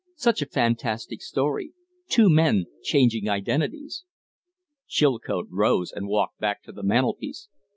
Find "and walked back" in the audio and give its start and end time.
5.91-6.63